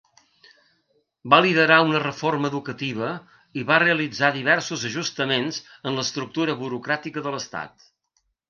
[1.33, 3.11] Va liderar una reforma educativa
[3.63, 7.91] i va realitzar diversos ajustaments en l'estructura burocràtica de l'Estat.